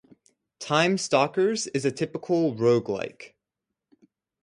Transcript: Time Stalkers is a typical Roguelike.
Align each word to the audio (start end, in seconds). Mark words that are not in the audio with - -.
Time 0.57 0.97
Stalkers 0.97 1.67
is 1.75 1.85
a 1.85 1.91
typical 1.91 2.55
Roguelike. 2.55 3.33